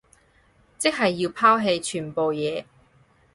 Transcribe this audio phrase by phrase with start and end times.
[0.79, 2.65] 即係要拋棄全部嘢